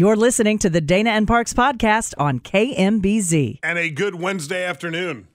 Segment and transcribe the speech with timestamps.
[0.00, 3.58] You're listening to the Dana and Parks podcast on KMBZ.
[3.64, 5.26] and a good Wednesday afternoon.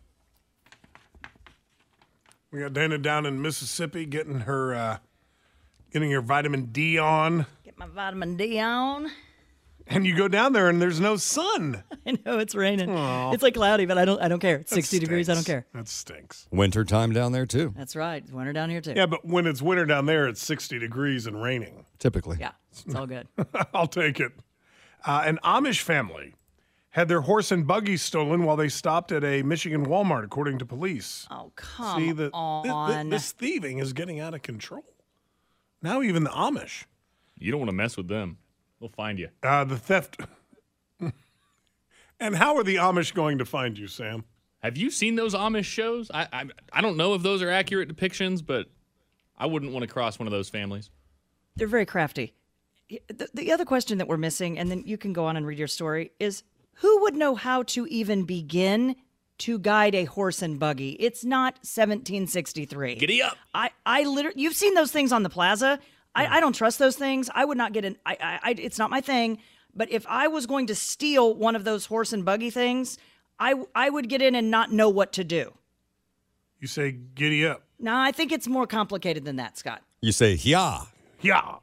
[2.49, 4.97] We got Dana down in Mississippi getting her uh,
[5.91, 9.11] getting her vitamin D on, Get my vitamin D on.
[9.85, 11.83] and you go down there and there's no sun.
[12.07, 12.89] I know it's raining.
[12.89, 14.21] It's like cloudy, but I don't.
[14.21, 14.59] I don't care.
[14.59, 15.27] It's That 60 degrees.
[15.27, 15.65] I don't care.
[15.73, 16.47] That stinks.
[16.51, 18.23] Winter time down there too, That's right.
[18.23, 18.93] It's winter down here too.
[18.95, 21.83] Yeah, but when it's winter down there, it's 60 degrees and raining.
[21.99, 22.37] typically.
[22.39, 23.27] Yeah, it's all good.
[23.73, 24.31] I'll take it.
[25.05, 26.33] Uh, an Amish family
[26.91, 30.65] had their horse and buggy stolen while they stopped at a Michigan Walmart, according to
[30.65, 31.27] police.
[31.31, 32.29] Oh come See, the, thi-
[32.63, 33.09] thi- on.
[33.09, 34.85] this thieving is getting out of control.
[35.81, 36.85] Now, even the Amish.
[37.37, 38.37] You don't want to mess with them.
[38.79, 39.29] They'll find you.
[39.41, 40.17] Uh, the theft.
[42.19, 44.23] and how are the Amish going to find you, Sam?
[44.59, 46.09] Have you seen those Amish shows?
[46.13, 48.67] I, I I don't know if those are accurate depictions, but
[49.37, 50.89] I wouldn't want to cross one of those families.
[51.55, 52.33] They're very crafty.
[53.07, 55.59] The, the other question that we're missing, and then you can go on and read
[55.59, 56.43] your story, is
[56.75, 58.95] who would know how to even begin
[59.39, 60.91] to guide a horse and buggy?
[60.91, 62.95] It's not 1763.
[62.95, 63.37] Giddy up!
[63.53, 65.79] I, I literally, you've seen those things on the plaza.
[66.15, 67.29] I, I don't trust those things.
[67.33, 67.97] I would not get in.
[68.05, 69.39] I, I, I, it's not my thing.
[69.75, 72.97] But if I was going to steal one of those horse and buggy things,
[73.39, 75.53] I, I would get in and not know what to do.
[76.59, 77.63] You say, giddy up.
[77.79, 79.81] Now, I think it's more complicated than that, Scott.
[80.01, 80.83] You say, yeah.
[81.21, 81.55] Yeah.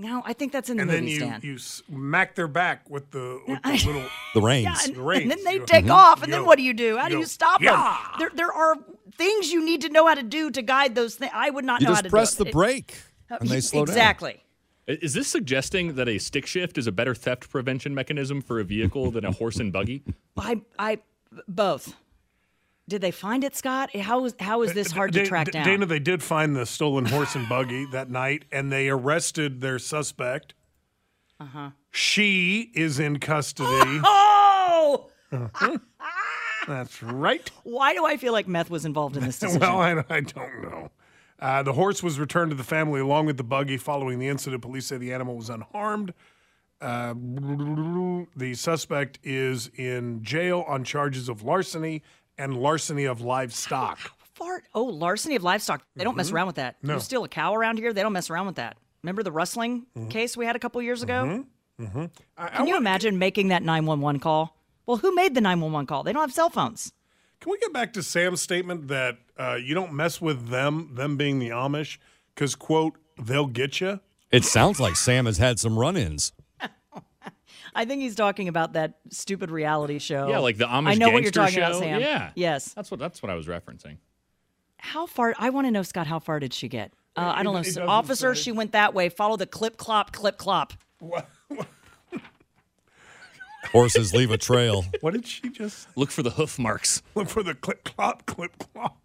[0.00, 1.44] No, I think that's in the And then you, stand.
[1.44, 4.04] you smack their back with the, with the little.
[4.34, 4.64] The reins.
[4.64, 5.22] Yeah, and, The reins.
[5.22, 5.92] and then they You- take mm-hmm.
[5.92, 6.96] off, and You then what do you do?
[6.96, 8.18] How do you you stop "Yeah." them?
[8.18, 8.76] There, there are
[9.16, 11.32] things you need to know how to do to guide those things.
[11.34, 12.52] I would not You know how just to press do the it.
[12.52, 12.96] brake
[13.30, 13.92] oh, and they slow down.
[13.94, 14.42] exactly.
[14.86, 18.64] Is this suggesting that a stick shift is a better theft prevention mechanism for a
[18.64, 20.02] vehicle than a horse and buggy?
[20.36, 20.98] I, I,
[21.46, 21.94] both.
[22.90, 23.94] Did they find it, Scott?
[23.94, 25.64] How is how is this hard to track down?
[25.64, 29.78] Dana, they did find the stolen horse and buggy that night, and they arrested their
[29.78, 30.54] suspect.
[31.38, 31.58] Uh huh.
[31.58, 31.70] Uh-huh.
[31.92, 33.68] She is in custody.
[34.04, 35.08] oh,
[36.66, 37.48] That's right.
[37.62, 39.60] why do I feel like meth was involved in this decision?
[39.60, 40.90] Well, I, I don't know.
[41.38, 44.62] Uh, the horse was returned to the family along with the buggy following the incident.
[44.62, 46.12] Police say the animal was unharmed.
[46.80, 47.14] Uh,
[48.36, 52.02] the suspect is in jail on charges of larceny
[52.40, 53.98] and larceny of livestock.
[54.34, 54.64] Fart.
[54.74, 55.82] Oh, larceny of livestock.
[55.96, 56.78] They don't mess around with that.
[56.78, 56.86] Mm-hmm.
[56.88, 56.94] No.
[56.94, 58.76] You steal a cow around here, they don't mess around with that.
[59.02, 61.44] Remember the rustling case we had a couple years ago?
[61.80, 62.04] Mm-hmm.
[62.36, 64.56] I, I Can you want- imagine making that 911 call?
[64.86, 66.02] Well, who made the 911 call?
[66.02, 66.92] They don't have cell phones.
[67.40, 71.16] Can we get back to Sam's statement that uh, you don't mess with them, them
[71.16, 71.96] being the Amish,
[72.34, 74.00] because quote they'll get you.
[74.30, 76.32] It sounds like Sam has had some run-ins.
[77.74, 80.28] I think he's talking about that stupid reality show.
[80.28, 81.60] Yeah, like the Amish I know what you're talking show.
[81.66, 82.00] about, Sam.
[82.00, 82.72] Yeah, Yes.
[82.74, 83.98] That's what that's what I was referencing.
[84.78, 85.34] How far?
[85.38, 86.06] I want to know, Scott.
[86.06, 86.92] How far did she get?
[87.16, 87.62] Uh, I don't it know.
[87.64, 88.42] doesn't Officer, say.
[88.42, 89.08] she went that way.
[89.08, 90.72] Follow the clip clop, clip clop.
[91.00, 91.28] What,
[93.72, 94.84] Horses leave a trail.
[95.00, 97.02] what did she just Look for the hoof marks.
[97.14, 98.96] look for the clip clop clip clop?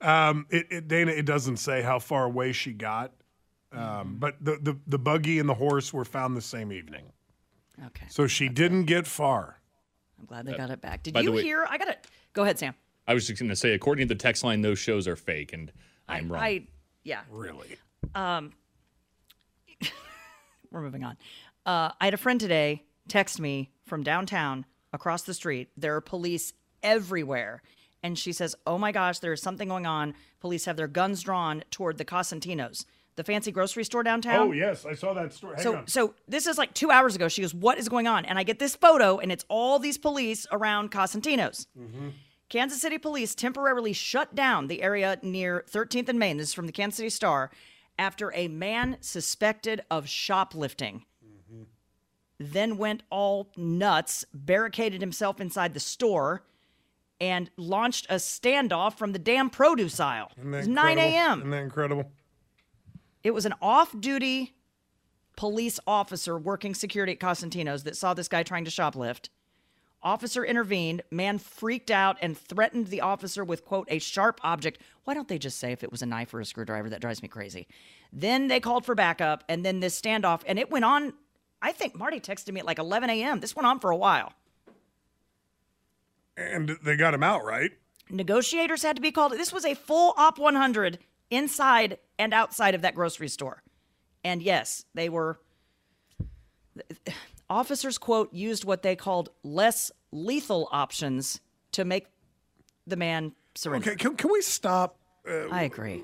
[0.00, 3.12] Um, it, it Dana, it doesn't say how far away she got,
[3.72, 7.04] um, but the, the the buggy and the horse were found the same evening,
[7.86, 8.06] Okay.
[8.08, 9.60] so she didn't get far.
[10.18, 11.02] I'm glad they got it back.
[11.02, 11.66] Did by the you way- hear?
[11.68, 12.06] I got it.
[12.32, 12.74] Go ahead, Sam.
[13.06, 15.52] I was just going to say, according to the text line, those shows are fake,
[15.52, 15.70] and
[16.08, 16.42] I'm wrong.
[16.42, 16.66] I,
[17.02, 17.20] yeah.
[17.30, 17.76] Really?
[20.70, 21.16] We're moving on.
[21.66, 25.68] Uh, I had a friend today text me from downtown across the street.
[25.76, 26.52] There are police
[26.82, 27.62] everywhere.
[28.02, 30.14] And she says, Oh my gosh, there's something going on.
[30.40, 32.84] Police have their guns drawn toward the Cosentinos,
[33.16, 34.48] the fancy grocery store downtown.
[34.48, 35.54] Oh yes, I saw that story.
[35.56, 35.86] Hang So, on.
[35.86, 37.28] so this is like two hours ago.
[37.28, 39.98] She goes, "What is going on?" And I get this photo, and it's all these
[39.98, 41.66] police around Cosentinos.
[41.78, 42.08] Mm-hmm.
[42.48, 46.36] Kansas City police temporarily shut down the area near 13th and Main.
[46.36, 47.50] This is from the Kansas City Star
[47.98, 51.04] after a man suspected of shoplifting.
[51.24, 51.62] Mm-hmm.
[52.38, 56.42] then went all nuts, barricaded himself inside the store,
[57.20, 60.30] and launched a standoff from the damn produce aisle.
[60.36, 61.38] Isn't It was 9 a.m.
[61.38, 62.10] Isn't that incredible?
[63.24, 64.54] It was an off duty
[65.36, 69.30] police officer working security at Cosentino's that saw this guy trying to shoplift.
[70.02, 71.02] Officer intervened.
[71.10, 74.80] Man freaked out and threatened the officer with, quote, a sharp object.
[75.04, 76.90] Why don't they just say if it was a knife or a screwdriver?
[76.90, 77.66] That drives me crazy.
[78.12, 81.14] Then they called for backup, and then this standoff, and it went on.
[81.62, 83.40] I think Marty texted me at like 11 a.m.
[83.40, 84.34] This went on for a while.
[86.36, 87.70] And they got him out, right?
[88.10, 89.32] Negotiators had to be called.
[89.32, 90.98] This was a full Op 100
[91.30, 93.62] inside and outside of that grocery store.
[94.22, 95.38] And yes, they were.
[97.50, 101.40] Officers, quote, used what they called less lethal options
[101.72, 102.06] to make
[102.86, 103.90] the man surrender.
[103.90, 104.96] Okay, can, can we stop?
[105.28, 106.02] Uh, I agree.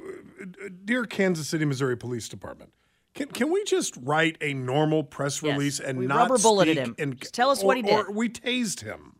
[0.85, 2.73] Dear Kansas City, Missouri Police Department,
[3.15, 6.77] can, can we just write a normal press Yes, release and we not rubber bulleted
[6.77, 6.95] speak him.
[6.99, 7.93] And, Just tell us what he did.
[7.93, 9.17] Or we tased him.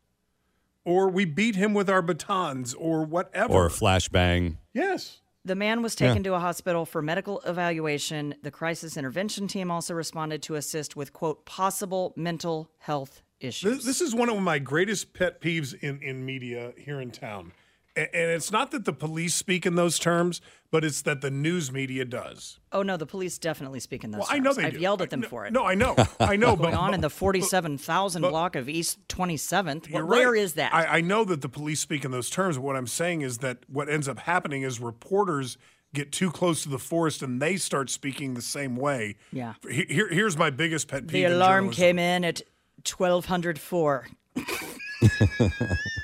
[0.85, 3.52] Or we beat him with our batons or whatever.
[3.52, 4.56] Or a flashbang.
[4.73, 5.20] yes.
[5.44, 8.34] The man was taken to a hospital for medical evaluation.
[8.42, 13.76] The crisis intervention team also responded to assist with, quote, possible mental health issues.
[13.78, 17.52] This, this is one of my greatest pet peeves in, in media here in town.
[17.96, 21.31] A- And it's not that the police speak in those terms, but it's that the
[21.31, 22.61] news media does.
[22.72, 24.78] oh, no, the police definitely speak in those Well, I know they I've do.
[24.81, 25.52] yelled at them no, for it.
[25.52, 25.96] No, I know.
[26.20, 26.55] I know.
[26.56, 29.88] but going on in the 47,000 block of East 27th.
[29.88, 30.40] You're Where right.
[30.40, 30.72] is that?
[30.72, 32.56] I, I know that the police speak in those terms.
[32.56, 35.58] But what I'm saying is that what ends up happening is reporters
[35.93, 39.16] get too close to the forest and they start speaking the same way.
[39.32, 39.55] Yeah.
[39.69, 41.12] Here, here's my biggest pet peeve.
[41.12, 42.43] The alarm came in at
[42.87, 44.06] 1204.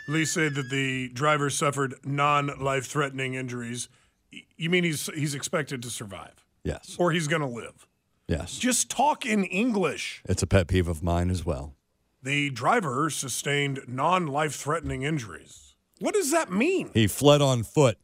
[0.07, 3.89] Police say that the driver suffered non-life threatening injuries.
[4.33, 6.97] Y- You mean he's he's expected to survive, Yes.
[6.99, 7.87] or he's going to live?
[8.29, 8.59] Yes.
[8.59, 10.23] Just talk in English.
[10.29, 11.75] It's a pet peeve of mine as well.
[12.23, 15.75] The driver sustained non-life threatening injuries.
[16.01, 16.91] What does that mean?
[16.93, 17.99] He fled on foot.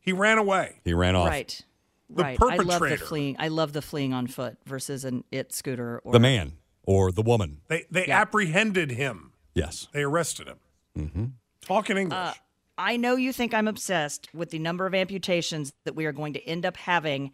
[0.00, 0.80] He ran away.
[0.84, 1.28] He ran off.
[1.28, 1.62] Right.
[2.10, 2.38] The right.
[2.40, 3.36] I love the fleeing.
[3.38, 6.52] I love the fleeing on foot versus an it scooter or The man
[6.82, 7.60] or the woman.
[7.68, 9.32] They they apprehended him.
[9.54, 9.88] Yes.
[9.92, 10.58] They arrested him.
[10.98, 11.24] Mm-hmm.
[11.62, 12.36] Talk in English.
[12.78, 16.34] I know you think I'm obsessed with the number of amputations that we are going
[16.34, 17.32] to end up having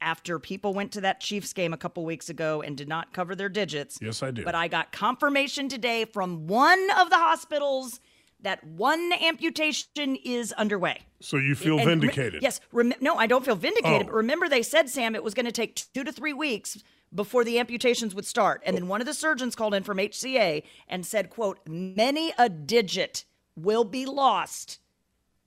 [0.00, 3.34] after people went to that Chiefs game a couple weeks ago and did not cover
[3.34, 3.98] their digits.
[4.00, 4.44] Yes, I do.
[4.44, 7.98] But I got confirmation today from one of the hospitals
[8.42, 11.00] that one amputation is underway.
[11.20, 12.42] so you feel And vindicated?
[12.42, 12.60] yes.
[12.70, 14.02] Rem- no, I don't feel vindicated.
[14.02, 14.04] Oh.
[14.04, 16.76] But remember, they said, Sam, it was going to take two to three weeks
[17.14, 18.62] before the amputations would start.
[18.66, 22.48] And then one of the surgeons called in from HCA and said, quote, many a
[22.50, 23.24] digit
[23.56, 24.78] will be lost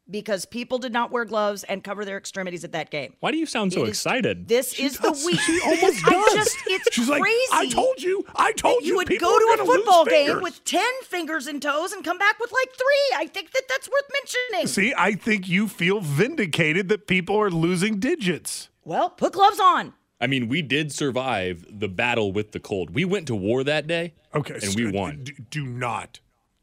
[0.10, 3.14] because people did not wear gloves and cover their extremities at that game.
[3.20, 4.48] Why do you sound so It is- excited?
[4.48, 5.40] This is the week.
[5.40, 6.34] She almost I does.
[6.34, 7.22] just, it's She's crazy.
[7.22, 8.26] like, I told you.
[8.36, 8.92] I told that you.
[8.94, 10.42] you would people go are to a gonna lose football game fingers.
[10.44, 13.18] with 10 fingers and toes and come back with like three.
[13.18, 14.68] I think that that's worth mentioning.
[14.68, 18.70] See, I think you feel vindicated that people are losing digits.
[18.84, 19.94] Well, put gloves on.
[20.20, 22.90] I mean, we did survive the battle with the cold.
[22.90, 24.16] We went to war that day.
[24.34, 25.24] Okay, And so we won.
[25.24, 26.20] Do, do not.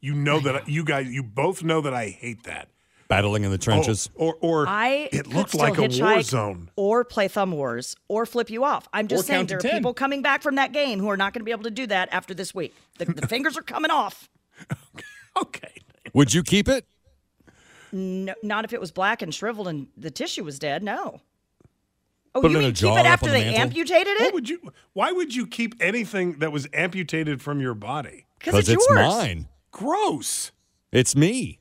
[0.07, 2.69] You know that you guys, you both know that I hate that.
[3.09, 4.09] Battling in the oh, trenches.
[4.17, 6.69] Oh, or or I it looked like a war zone.
[6.77, 8.87] or play thumb wars or flip you off.
[8.93, 9.71] I'm just Or saying there are 10.
[9.71, 11.87] people coming back from that game who are not going to be able to do
[11.87, 12.73] that after this week.
[12.99, 14.29] The, the fingers are coming off.
[15.39, 15.83] Okay.
[16.13, 16.85] Would you keep it?
[17.91, 20.81] No, not if it was black and shriveled and the tissue was dead.
[20.81, 21.21] No.
[22.33, 23.61] Oh, Put it you in a mean keep it after the they mantle?
[23.61, 24.33] amputated What it?
[24.33, 24.59] would you?
[24.93, 28.25] Why would you keep anything that was amputated from your body?
[28.39, 28.97] Because it's, it's yours.
[28.99, 29.47] mine.
[29.71, 30.51] Gross.
[30.91, 31.59] It's me.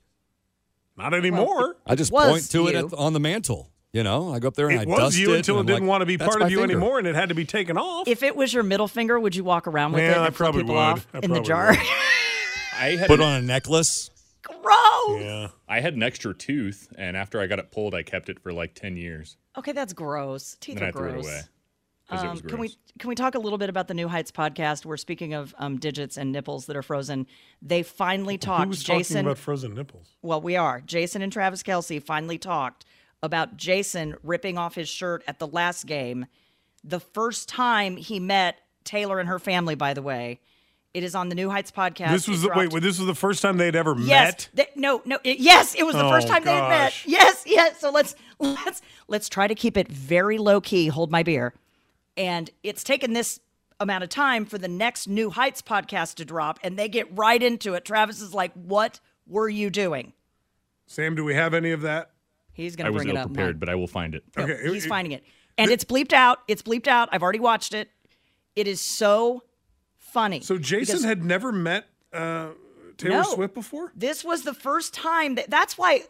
[0.97, 1.77] Not anymore.
[1.87, 3.71] I just point to it at, on the mantle.
[3.93, 5.39] You know, I go up there and it I was dust you it.
[5.39, 7.15] until it I'm didn't like, want to be part of you finger." anymore, and it
[7.15, 8.07] had to be taken off.
[8.09, 10.31] If it was your middle finger, would you walk around with it Yeah, and I
[10.31, 10.81] probably people would.
[10.81, 11.71] off I in the jar?
[11.71, 11.79] would.
[12.79, 14.11] I had Put an, on a necklace.
[14.43, 15.21] Gross.
[15.23, 15.49] yeah.
[15.67, 18.53] I had an extra tooth, and after I got it pulled, I kept it for
[18.53, 19.37] like ten years.
[19.57, 20.57] Okay, that's gross.
[20.61, 21.25] Teeth Then are I threw gross.
[21.27, 21.41] it away.
[22.09, 24.85] Um, can we can we talk a little bit about the New Heights podcast?
[24.85, 27.27] We're speaking of um, digits and nipples that are frozen.
[27.61, 28.69] They finally Who talked.
[28.69, 30.15] was Jason, talking about frozen nipples?
[30.23, 30.81] well, we are.
[30.81, 32.85] Jason and Travis Kelce finally talked
[33.23, 36.27] about Jason ripping off his shirt at the last game.
[36.85, 40.39] The first time he met Taylor and her family, by the way.
[40.95, 42.11] It is on the New Heights podcast.
[42.13, 42.83] This was the, wait, wait.
[42.83, 44.07] This was the first time they'd ever Yes.
[44.09, 44.49] met.
[44.57, 45.19] th- no, no.
[45.25, 46.95] It, yes, it was the Oh, first time they had met.
[47.05, 47.79] Yes, yes.
[47.81, 50.87] So let's let's let's try to keep it very low key.
[50.89, 51.53] Hold my beer.
[52.17, 53.41] And it's taken this
[53.79, 57.43] amount of time for the next New Heights podcast to drop, and they get right
[57.43, 57.85] into it.
[57.85, 60.13] Travis is like, "What were you doing?"
[60.87, 62.11] Sam, do we have any of that?
[62.53, 63.27] He's gonna bring it ill up.
[63.35, 64.25] prepared, but I will find it.
[64.37, 65.25] No, Okay, it- he's it- finding it,
[65.59, 66.39] and it's bleeped out.
[66.49, 67.09] It's bleeped out.
[67.13, 67.91] I've already watched it.
[68.55, 69.43] It is so
[69.99, 70.41] funny.
[70.41, 72.51] So Jason because had never met uh,
[72.97, 73.23] Taylor No.
[73.35, 73.93] Swift before.
[73.95, 76.05] this was the first time that that's why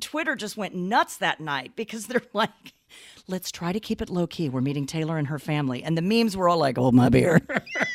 [0.00, 2.50] Twitter just went nuts that night because they're like,
[3.28, 4.48] let's try to keep it low key.
[4.48, 5.82] We're meeting Taylor and her family.
[5.82, 7.40] And the memes were all like, hold my beer.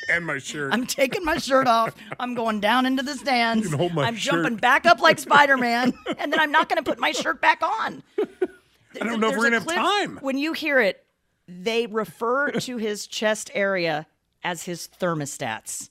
[0.10, 0.74] And my shirt.
[0.74, 1.96] I'm taking my shirt off.
[2.20, 3.70] I'm going down into the stands.
[3.70, 4.34] can hold my I'm shirt.
[4.44, 5.94] jumping back up like Spider Man.
[6.20, 8.04] and then I'm not going to put my shirt back on.
[8.20, 10.18] I don't know if we're gonna have time.
[10.22, 11.04] When you hear it,
[11.48, 14.06] they refer to his chest area
[14.44, 15.90] as his thermostats.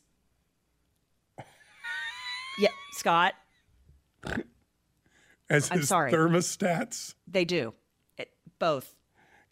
[2.59, 3.35] Yeah, Scott,
[5.49, 6.13] As I'm his sorry.
[6.13, 7.73] thermostats, they do.
[8.19, 8.95] It, both.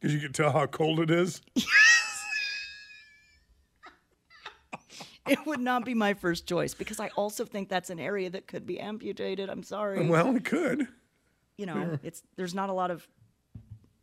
[0.00, 1.40] Because you can tell how cold it is.
[5.28, 8.49] It would not be my first choice because I also think that's an area that
[8.49, 9.49] could be amputated.
[9.49, 10.09] I'm sorry.
[10.09, 10.88] Well, it could.
[11.57, 13.07] you know, it's there's not a lot of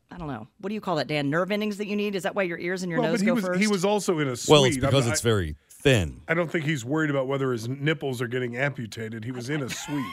[0.09, 0.47] I don't know.
[0.59, 1.29] What do you call that, Dan?
[1.29, 2.15] Nerve endings that you need?
[2.15, 3.59] Is that why your ears and your Well, nose but he go was first?
[3.59, 4.51] he was also in a suite.
[4.53, 7.67] Well, it's because I- it's very thin, I don't think he's worried about whether his
[7.67, 9.25] nipples are getting amputated.
[9.25, 10.05] He was in a suite.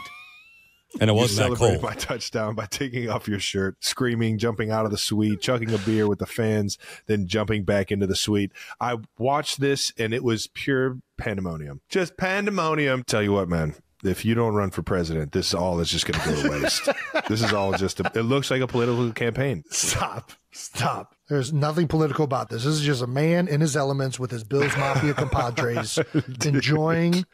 [1.01, 1.95] And it wasn't that celebrated cold.
[1.95, 5.79] my touchdown by taking off your shirt, screaming, jumping out of the suite, chugging a
[5.79, 8.53] beer with the fans, then jumping back into the suite.
[8.81, 11.81] I watched this and it was pure pandemonium.
[11.89, 13.05] Just pandemonium.
[13.05, 13.75] Tell you what, man.
[14.03, 16.91] If you don't run for president, this all is just going to go to waste.
[17.27, 19.65] this is all just a, it looks like a political campaign.
[19.71, 20.33] Stop.
[20.53, 21.15] Stop.
[21.29, 22.65] There's nothing political about this.
[22.65, 25.99] This is just a man in his elements with his Bills Mafia compadres
[26.45, 27.25] enjoying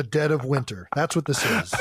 [0.00, 0.88] the dead of winter.
[0.96, 1.74] That's what this is.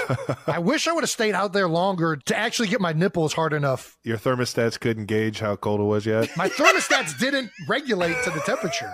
[0.45, 3.53] I wish I would have stayed out there longer to actually get my nipples hard
[3.53, 3.97] enough.
[4.03, 6.29] Your thermostats couldn't gauge how cold it was yet.
[6.35, 8.91] My thermostats didn't regulate to the temperature.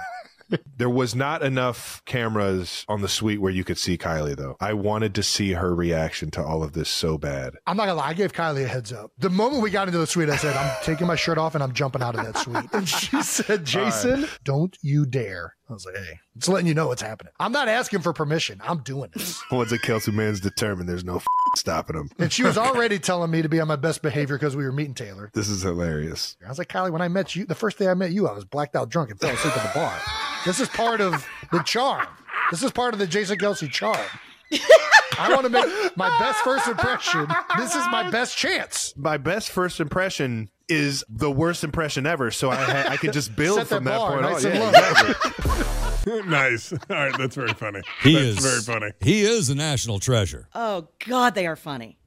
[0.78, 4.58] There was not enough cameras on the suite where you could see Kylie, though.
[4.60, 7.54] I wanted to see her reaction to all of this so bad.
[7.66, 9.12] I'm not gonna lie, I gave Kylie a heads up.
[9.18, 11.64] The moment we got into the suite, I said, I'm taking my shirt off and
[11.64, 12.66] I'm jumping out of that suite.
[12.74, 15.56] And she said, Jason, don't you dare.
[15.70, 17.34] I was like, hey, it's letting you know what's happening.
[17.40, 18.62] I'm not asking for permission.
[18.64, 19.42] I'm doing this.
[19.52, 21.25] Once a Kelce man's determined, there's no f-
[21.56, 22.10] stopping him.
[22.20, 24.72] And she was already telling me to be on my best behavior because we were
[24.72, 25.32] meeting Taylor.
[25.34, 26.38] This is hilarious.
[26.46, 28.34] I was like, Kylie, when I met you, the first day I met you, I
[28.34, 30.00] was blacked out drunk and fell asleep at the bar.
[30.46, 32.08] This is part of the charm.
[32.52, 33.98] This is part of the Jason Kelce charm.
[35.18, 35.66] I want to make
[35.98, 37.28] my best first impression.
[37.58, 38.94] This is my best chance.
[38.96, 43.36] My best first impression is the worst impression ever, so I ha- I can just
[43.36, 44.52] build Set from that, bar point nice on.
[44.54, 46.22] Yeah, exactly.
[46.30, 46.74] nice.
[46.74, 47.82] All right, that's very funny.
[48.04, 48.92] He that's is very funny.
[49.02, 50.48] He is a national treasure.
[50.54, 51.98] Oh God, they are funny.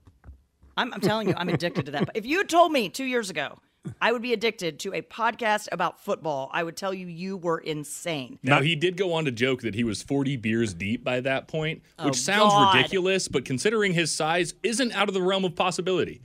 [0.76, 2.06] I'm, I'm telling you, I'm addicted to that.
[2.06, 3.58] But if you told me two years ago
[4.00, 7.58] I would be addicted to a podcast about football, I would tell you you were
[7.58, 8.38] insane.
[8.42, 11.48] Now he did go on to joke that he was 40 beers deep by that
[11.48, 12.76] point, oh, which Oh, sounds God.
[12.76, 16.20] ridiculous, but considering his size, isn't out of the realm of possibility.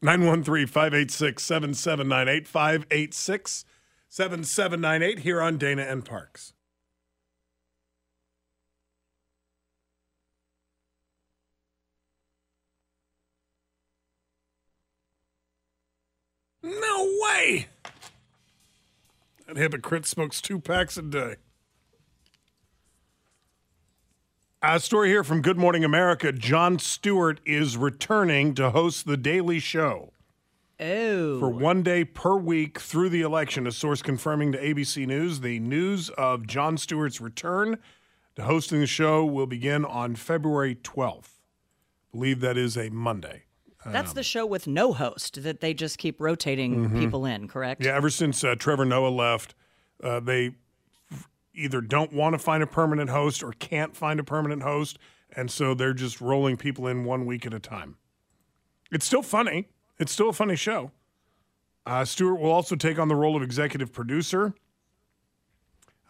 [0.00, 3.64] 913 586 7798 586
[4.08, 6.52] 7798 here on Dana and Parks.
[16.68, 17.68] No way!
[19.46, 21.36] That hypocrite smokes two packs a day.
[24.60, 26.30] A story here from Good Morning America.
[26.32, 30.12] Jon Stewart is returning to host The Daily Show
[30.80, 31.40] Oh.
[31.40, 33.66] for one day per week through the election.
[33.66, 37.78] A source confirming to ABC News the news of Jon Stewart's return
[38.36, 41.40] to hosting the show will begin on February 12th.
[42.12, 43.44] believe that is a Monday.
[43.92, 47.84] That's the show with no host that they just keep rotating people in, correct?
[47.84, 49.54] Yeah, ever since uh, Trevor Noah left,
[50.02, 50.54] uh, they
[51.54, 54.98] either don't want to find a permanent host or can't find a permanent host,
[55.34, 57.96] and so they're just rolling people in one week at a time.
[58.90, 59.68] It's still funny.
[59.98, 60.92] It's still a funny show.
[61.84, 64.54] Uh, Stewart will also take on the role of executive producer.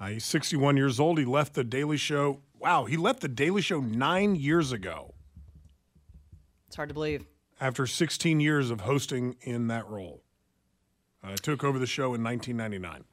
[0.01, 1.19] Uh, he's 61 years old.
[1.19, 2.41] He left the Daily Show.
[2.59, 5.15] Wow, he left the Daily Show nine years ago
[6.67, 7.25] It's hard to believe.
[7.61, 10.23] After 16 years of hosting in that role.
[11.23, 13.05] Uh, took over the show in 1999.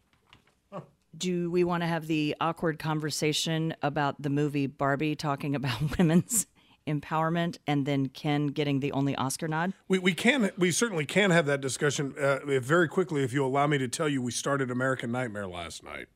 [1.18, 6.46] Do we want to have the awkward conversation about the movie Barbie talking about women's
[6.86, 9.74] empowerment and then Ken getting the only Oscar nod?
[9.88, 13.46] We, we can we certainly can have that discussion uh, if- very quickly if you
[13.46, 16.08] allow me to tell you we started American Nightmare last night.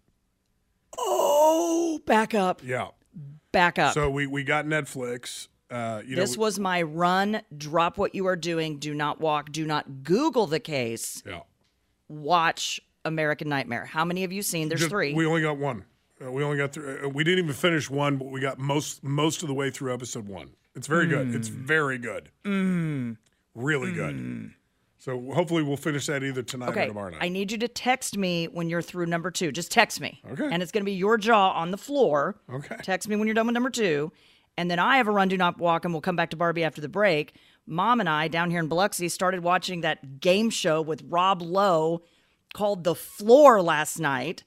[0.98, 2.62] Oh, back up.
[2.64, 2.90] Yeah.
[3.52, 3.94] Back up.
[3.94, 5.48] So we, we got Netflix.
[5.72, 7.42] Uh, you know, this was my run.
[7.56, 8.78] Drop what you are doing.
[8.80, 9.52] Do not walk.
[9.52, 11.22] Do not Google the case.
[11.26, 11.42] yeah.
[12.08, 13.86] Watch American Nightmare.
[13.86, 14.68] How many have you seen?
[14.70, 15.14] There's Just- three.
[15.14, 15.86] We only got one.
[16.24, 17.06] Uh, we only got through.
[17.06, 19.94] Uh, we didn't even finish one, but we got most most of the way through
[19.94, 20.50] episode one.
[20.76, 21.34] It's very good.
[21.36, 21.54] It's Mm.
[21.66, 22.30] very good.
[23.56, 24.52] Really good.
[24.98, 27.20] So hopefully we'll finish that either tonight or tomorrow night.
[27.22, 29.52] I need you to text me when you're through number two.
[29.52, 30.22] Just text me.
[30.32, 30.50] Okay.
[30.52, 32.36] And it's going to be your jaw on the floor.
[32.54, 32.76] Okay.
[32.84, 34.12] Text me when you're done with number two.
[34.60, 36.66] And then I have a run, do not walk, and we'll come back to Barbie
[36.66, 37.34] after the break.
[37.66, 42.02] Mom and I down here in Biloxi started watching that game show with Rob Lowe
[42.54, 44.44] called The Floor last night.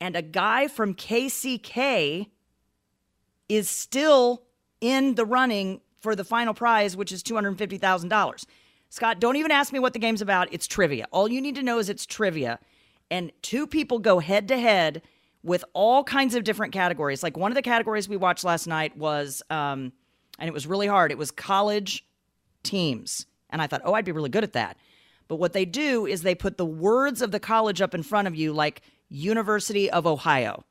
[0.00, 2.30] And a guy from KCK
[3.50, 4.44] is still
[4.80, 8.46] in the running for the final prize, which is $250,000.
[8.88, 10.48] Scott, don't even ask me what the game's about.
[10.52, 11.06] It's trivia.
[11.10, 12.60] All you need to know is it's trivia.
[13.10, 15.02] And two people go head to head
[15.44, 17.22] with all kinds of different categories.
[17.22, 19.92] Like one of the categories we watched last night was, um,
[20.38, 22.04] and it was really hard, it was college
[22.64, 23.26] teams.
[23.50, 24.76] And I thought, oh, I'd be really good at that.
[25.28, 28.26] But what they do is they put the words of the college up in front
[28.26, 30.64] of you, like University of Ohio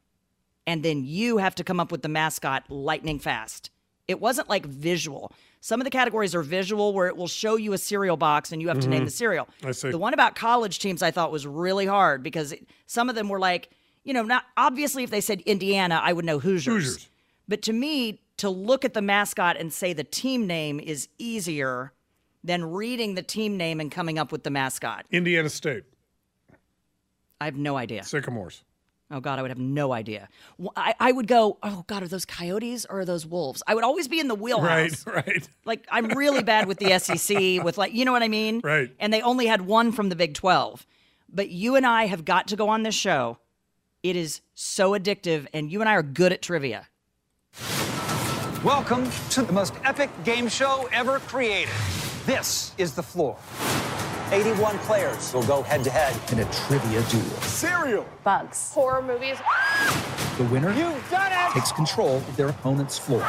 [0.66, 3.70] and then you have to come up with the mascot lightning fast.
[4.08, 5.32] It wasn't like visual.
[5.62, 8.62] Some of the categories are visual where it will show you a cereal box and
[8.62, 9.48] you have to name the cereal.
[9.64, 9.92] I see.
[9.92, 13.30] The one about college teams I thought was really hard because it, some of them
[13.30, 13.70] were like,
[14.04, 16.66] you know, not obviously if they said Indiana, I would know Hoosiers.
[16.66, 17.10] Hoosiers.
[17.48, 21.94] But to me, to look at the mascot and say the team name is easier
[22.44, 25.06] than reading the team name and coming up with the mascot.
[25.12, 25.84] Indiana State,
[27.40, 28.04] I have no idea.
[28.04, 28.64] Sycamores.
[29.12, 30.28] Oh God, I would have no idea.
[30.76, 33.62] I, I would go, oh God, are those coyotes or are those wolves?
[33.68, 35.06] I would always be in the wheelhouse.
[35.06, 35.50] Right, right.
[35.66, 38.62] Like I'm really bad with the SEC, with like, you know what I mean?
[38.64, 38.92] Right.
[39.00, 40.88] And they only had one from the Big 12.
[41.30, 43.38] But you and I have got to go on this show.
[44.04, 46.90] It is so addictive, and you and I are good at trivia.
[48.62, 51.74] Welcome to the most epic game show ever created.
[52.26, 53.38] This is the floor.
[54.32, 57.24] 81 players will go head to head in a trivia duel.
[57.44, 58.06] Cereal.
[58.26, 58.74] bugs.
[58.74, 59.38] Horror movies.
[60.38, 61.52] The winner You've done it.
[61.54, 63.22] takes control of their opponent's floor.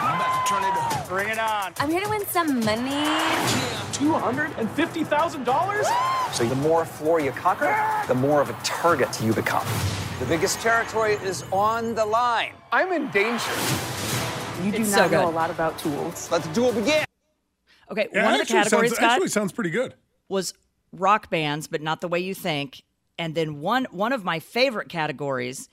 [1.09, 1.73] Bring it on.
[1.76, 3.04] I'm here to win some money.
[3.93, 6.35] $250,000?
[6.35, 7.76] So the more floor you conquer,
[8.09, 9.64] the more of a target you become.
[10.21, 12.52] The biggest territory is on the line.
[12.71, 13.50] I'm in danger.
[14.62, 16.30] You do It's not so know a lot about tools.
[16.30, 17.04] Let the duel begin.
[17.90, 19.95] Okay, Yeah, one of the categories, sounds, Scott, actually sounds pretty good.
[20.28, 20.54] was
[20.93, 22.82] rock bands, but not the way you think.
[23.19, 25.69] And then one one of my favorite categories,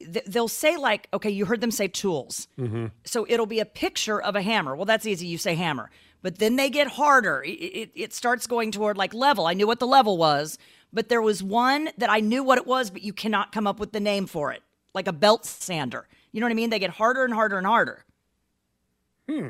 [0.00, 2.86] th- they'll say like, okay, you heard them say tools, mm-hmm.
[3.04, 4.74] so it'll be a picture of a hammer.
[4.74, 5.26] Well, that's easy.
[5.26, 5.90] You say hammer,
[6.20, 7.42] but then they get harder.
[7.44, 9.46] It, it, it starts going toward like level.
[9.46, 10.58] I knew what the level was,
[10.94, 13.78] but there was one that I knew what it was, but you cannot come up
[13.78, 14.62] with the name for it,
[14.94, 16.06] like a belt sander.
[16.32, 16.70] You know what I mean?
[16.70, 18.04] They get harder and harder and harder.
[19.28, 19.48] Hmm.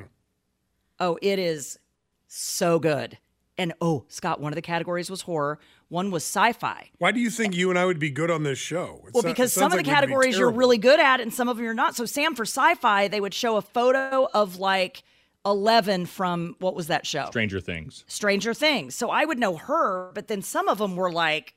[0.98, 1.78] Oh, it is
[2.26, 3.18] so good.
[3.56, 5.60] And oh, Scott, one of the categories was horror.
[5.88, 6.90] One was sci-fi.
[6.98, 9.02] Why do you think you and I would be good on this show?
[9.06, 11.32] It Well, so- because some of the like be categories you're really good at, and
[11.32, 11.94] some of them you're not.
[11.94, 15.04] So, Sam, for sci-fi, they would show a photo of like
[15.46, 17.26] Eleven from what was that show?
[17.26, 18.04] Stranger Things.
[18.06, 18.94] Stranger Things.
[18.94, 21.54] So I would know her, but then some of them were like,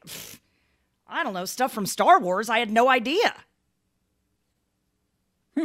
[1.08, 2.50] I don't know, stuff from Star Wars.
[2.50, 3.34] I had no idea.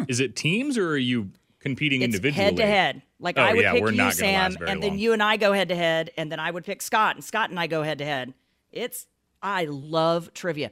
[0.08, 1.30] Is it teams or are you
[1.60, 2.44] competing It's individually?
[2.44, 3.02] head to head.
[3.20, 4.98] Like Oh, I would yeah, pick we're you, not Sam, and then long.
[4.98, 7.50] you and I go head to head, and then I would pick Scott, and Scott
[7.50, 8.34] and I go head to head.
[8.72, 9.06] It's
[9.42, 10.70] I love trivia,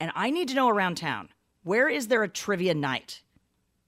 [0.00, 1.28] and I need to know around town
[1.64, 3.22] where is there a trivia night.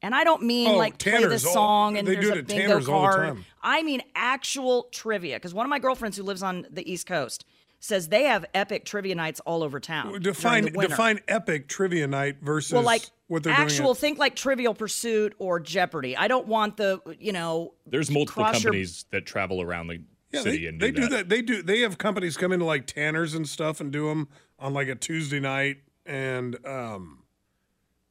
[0.02, 2.32] And I don't mean Oh, like play the Tanner's all- song and they there's do
[2.34, 3.26] a at bingo Tanner's all the card.
[3.28, 3.44] time.
[3.62, 7.44] I mean actual trivia because one of my girlfriends who lives on the East Coast
[7.80, 10.08] says they have epic trivia nights all over town.
[10.08, 13.64] during Define the define epic trivia night versus well, like what they're doing.
[13.66, 13.94] actual doing.
[13.96, 16.16] think like Trivial Pursuit or Jeopardy.
[16.16, 20.00] I don't want the you know There's multiple cross your- companies that travel around the
[20.32, 21.16] Yeah, city they, and they do, do that.
[21.16, 21.28] that.
[21.28, 21.62] They do.
[21.62, 24.28] They have companies come into like Tanner's and stuff and do them
[24.60, 27.22] on like a Tuesday night, and um,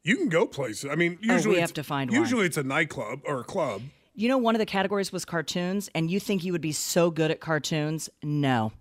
[0.08, 0.90] you can go places.
[0.90, 2.20] I mean, Oh, we usually have to find one.
[2.20, 3.82] Usually it's a nightclub or a club.
[4.16, 7.12] You know, one of the categories was cartoons, and you think you would be so
[7.12, 8.10] good at cartoons?
[8.24, 8.72] No.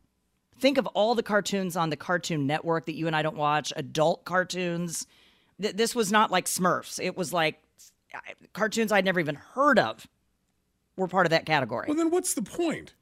[0.59, 3.73] Think of all the cartoons on the Cartoon Network that you and I don't watch,
[3.77, 5.07] adult cartoons.
[5.61, 6.99] Th- this was not like Smurfs.
[7.03, 7.61] It was like
[8.55, 10.07] cartoons I'd never even heard of
[10.97, 11.87] were part of that category.
[11.89, 12.95] Well, then what's the point?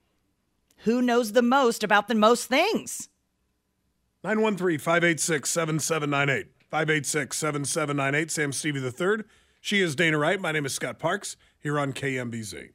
[0.79, 3.09] Who knows the most about the most things?
[4.25, 6.54] 913 586 7798.
[6.75, 8.31] 586 7798.
[8.33, 9.23] Sam Stevie III.
[9.61, 10.41] She is Dana Wright.
[10.41, 12.71] My name is Scott Parks here on KMBZ.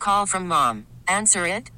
[0.00, 0.88] Call from mom.
[1.06, 1.70] Answer it.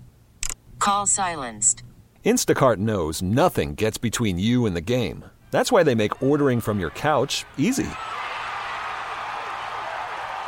[0.78, 1.82] Call silenced.
[2.24, 5.26] Instacart knows nothing gets between you and the game.
[5.50, 7.90] That's why they make ordering from your couch easy.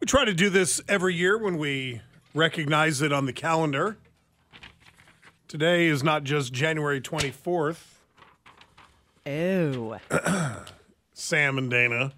[0.00, 2.00] We try to do this every year when we
[2.34, 3.98] recognize it on the calendar.
[5.48, 7.82] Today is not just January 24th.
[9.26, 9.98] Oh.
[11.12, 12.12] Sam and Dana.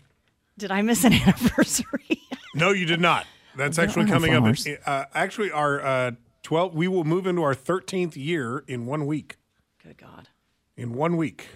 [0.58, 2.22] Did I miss an anniversary?
[2.54, 3.26] No, you did not.
[3.56, 4.42] That's actually are coming up.
[4.42, 4.66] flowers.
[4.84, 6.10] Uh, actually, our uh,
[6.42, 9.36] 12, we will move into our 13th year in one week.
[9.82, 10.28] Good God.
[10.76, 11.48] In one week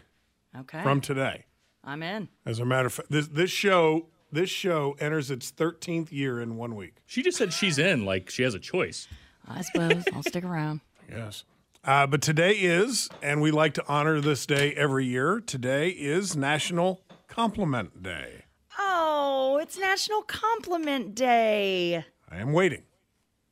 [0.59, 0.83] Okay.
[0.83, 1.45] from today.
[1.85, 2.29] I'm in.
[2.47, 6.57] As a matter of fact, this, this show this show enters its 13th year in
[6.57, 6.97] one week.
[7.07, 9.09] She just said she's in, like she has a choice.
[9.49, 10.81] I suppose I'll stick around.
[11.07, 11.45] Yes.
[11.85, 15.39] Uh, but today is, and we like to honor this day every year.
[15.39, 18.47] Today is National Compliment Day.
[18.79, 22.07] Oh, it's National Compliment Day.
[22.31, 22.85] I am waiting.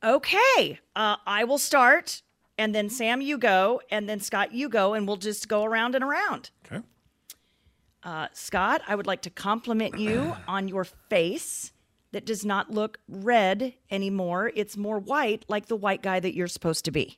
[0.03, 0.79] Okay.
[0.95, 2.23] Uh, I will start,
[2.57, 5.93] and then Sam, you go, and then Scott, you go, and we'll just go around
[5.93, 6.49] and around.
[6.65, 6.83] Okay.
[8.05, 11.71] Uh, Scott, I would like to compliment you on your face
[12.11, 14.51] that does not look red anymore.
[14.55, 17.17] It's more white, like the white guy that you're supposed to be.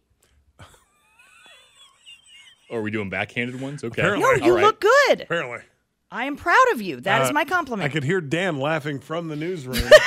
[2.69, 3.83] Or are we doing backhanded ones?
[3.83, 4.01] Okay.
[4.01, 4.21] Apparently.
[4.23, 4.63] No, you All right.
[4.63, 5.21] look good.
[5.21, 5.59] Apparently.
[6.11, 7.01] I am proud of you.
[7.01, 7.89] That is Uh, my compliment.
[7.89, 9.77] I could hear Dan laughing from the newsroom.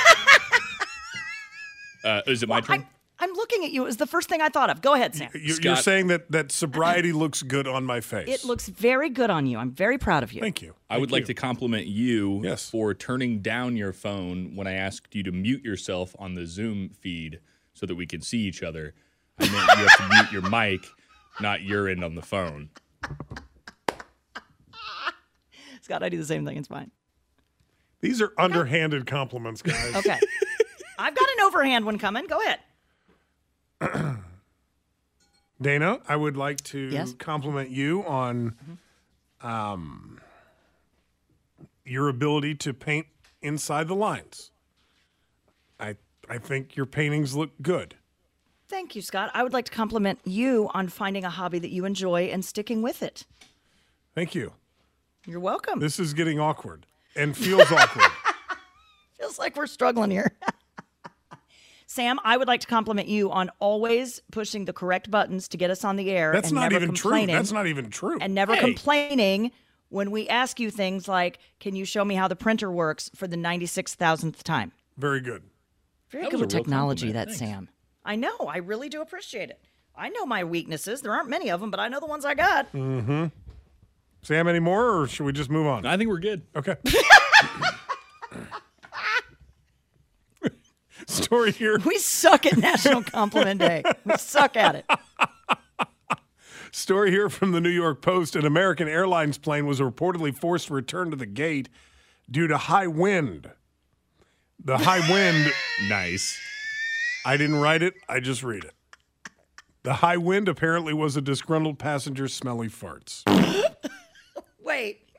[2.01, 2.87] Uh, is it my turn?
[3.21, 3.83] I'm looking at you.
[3.83, 4.81] It was the first thing I thought of.
[4.81, 5.29] Go ahead, Sam.
[5.33, 8.29] You- You're saying that, that sobriety looks good on my face.
[8.29, 9.57] It looks very good on you.
[9.57, 10.39] I'm very proud of you.
[10.41, 10.73] Thank you.
[10.89, 12.69] I would Thank like to compliment you Yes.
[12.69, 16.89] for turning down your phone when I asked you to mute yourself on the Zoom
[16.89, 17.39] feed
[17.73, 18.93] so that we can see each other.
[19.37, 20.87] I meant you have to mute your mic,
[21.41, 22.69] not your end on the phone.
[25.81, 26.57] Scott, I do the same thing.
[26.57, 26.91] It's fine.
[28.01, 29.95] These are underhanded compliments, guys.
[29.95, 30.19] Okay.
[30.99, 32.27] I've got an overhand one coming.
[32.27, 32.59] Go ahead.
[35.61, 37.13] Dana, I would like to Yes?
[37.13, 38.57] compliment you on
[39.41, 40.19] um,
[41.85, 43.07] your ability to paint
[43.41, 44.51] inside the lines.
[45.79, 45.95] I
[46.29, 47.95] I think your paintings look good.
[48.67, 49.31] Thank you, Scott.
[49.33, 52.81] I would like to compliment you on finding a hobby that you enjoy and sticking
[52.83, 53.25] with it.
[54.13, 54.53] Thank you.
[55.25, 55.79] You're welcome.
[55.79, 58.11] This is getting awkward and feels awkward.
[59.19, 60.31] Feels like we're struggling here.
[61.91, 65.71] Sam, I would like to compliment you on always pushing the correct buttons to get
[65.71, 66.31] us on the air.
[66.31, 67.25] That's and not never even true.
[67.25, 68.19] That's not even true.
[68.21, 68.61] And never Hey.
[68.61, 69.51] complaining
[69.89, 73.25] when we ask you things like, "Can you show me how the printer works?" for
[73.27, 74.71] the ninety-six thousandth time.
[74.97, 75.41] Very good.
[76.11, 77.39] Very That good with technology, that Thanks.
[77.39, 77.69] Sam.
[78.05, 78.37] I know.
[78.37, 79.59] I really do appreciate it.
[79.95, 81.01] I know my weaknesses.
[81.01, 82.71] There aren't many of them, but I know the ones I got.
[82.71, 83.25] Mm-hmm.
[84.21, 85.87] Sam, any more, or should we just move on?
[85.87, 86.43] I think we're good.
[86.55, 86.75] Okay.
[91.09, 91.79] Story here.
[91.85, 93.83] We suck at National Compliment Day.
[94.05, 94.85] We suck at it.
[96.71, 98.35] Story here from the New York Post.
[98.35, 101.67] An American Airlines plane was reportedly forced to return to the gate
[102.29, 103.49] due to high wind.
[104.63, 105.51] The high wind,
[105.87, 106.39] Nice.
[107.25, 108.73] I didn't write it, I just read it.
[109.83, 113.23] The high wind apparently was a disgruntled passenger's smelly farts.
[114.59, 115.09] Wait.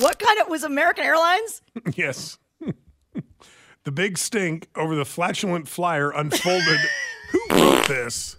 [0.00, 1.62] What kind of was American Airlines?
[1.94, 2.38] yes.
[3.84, 6.80] The big stink over the flatulent flyer unfolded.
[7.30, 8.36] Who wrote this?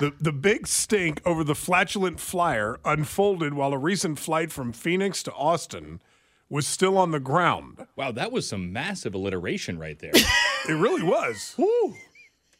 [0.00, 5.22] The, the big stink over the flatulent flyer unfolded while a recent flight from Phoenix
[5.24, 6.00] to Austin
[6.48, 7.86] was still on the ground.
[7.96, 10.12] Wow, that was some massive alliteration right there.
[10.68, 11.54] It really was.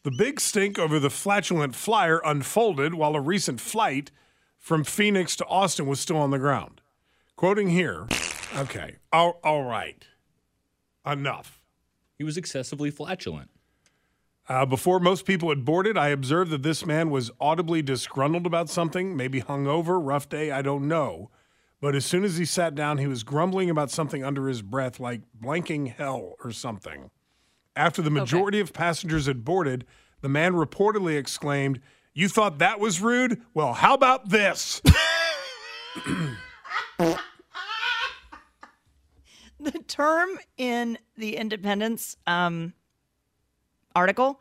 [0.05, 4.13] The big stink over the flatulent flyer unfolded while a recent flight
[4.57, 6.81] from Phoenix to Austin was still on the ground.
[7.37, 8.07] Quoting here,
[8.57, 10.07] okay, all, all right,
[11.05, 11.58] enough.
[12.19, 13.49] He was excessively flatulent.
[14.49, 18.69] Uh, before most people had boarded, I observed that this man was audibly disgruntled about
[18.69, 21.31] something, maybe hungover, rough day, I don't know.
[21.81, 24.99] But as soon as he sat down, he was grumbling about something under his breath,
[24.99, 27.11] like blanking hell or something.
[27.77, 29.85] After the majority of passengers had boarded,
[30.23, 31.81] the man reportedly exclaimed,
[32.15, 33.43] You thought that was rude?
[33.55, 34.83] Well, how about this?
[39.61, 42.75] The term in the Independence um,
[43.95, 44.41] article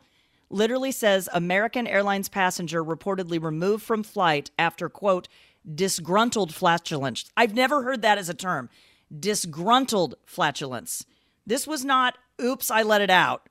[0.50, 5.28] literally says American Airlines passenger reportedly removed from flight after, quote,
[5.74, 7.24] disgruntled flatulence.
[7.36, 8.70] I've never heard that as a term.
[9.16, 11.04] Disgruntled flatulence.
[11.46, 13.48] This was not, oops, I let it out.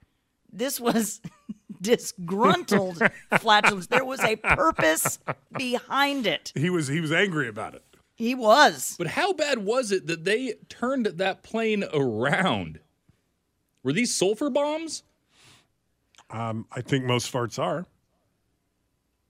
[0.51, 1.21] This was
[1.81, 3.01] disgruntled
[3.39, 3.87] flatulence.
[3.87, 5.19] There was a purpose
[5.57, 6.51] behind it.
[6.55, 7.83] He was he was angry about it.
[8.17, 8.95] He was.
[8.97, 12.79] But how bad was it that they turned that plane around?
[13.83, 15.03] Were these sulfur bombs?
[16.31, 17.85] Um, I think most farts are.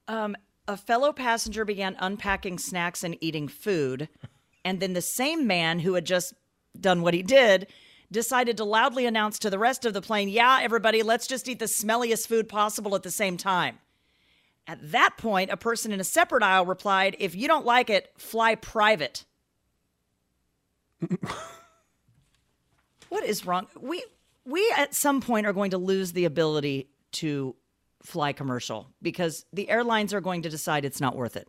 [0.08, 0.38] Um,
[0.70, 4.08] a fellow passenger began unpacking snacks and eating food.
[4.64, 6.34] And then the same man who had just
[6.80, 7.68] done what he did
[8.10, 11.60] decided to loudly announce to the rest of the plane, Yeah, everybody, let's just eat
[11.60, 13.80] the smelliest food possible at the same time.
[14.68, 18.12] At that point, a person in a separate aisle replied, If you don't like it,
[18.18, 19.24] fly private.
[23.10, 23.68] what is wrong?
[23.80, 24.04] We
[24.46, 27.56] we at some point are going to lose the ability to
[28.04, 31.48] fly commercial because the airlines are going to decide it's not worth it.